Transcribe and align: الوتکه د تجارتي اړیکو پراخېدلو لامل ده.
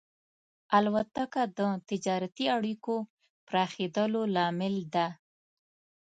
الوتکه 0.77 1.43
د 1.57 1.59
تجارتي 1.89 2.45
اړیکو 2.57 2.95
پراخېدلو 3.47 4.21
لامل 4.35 4.75
ده. 4.93 5.07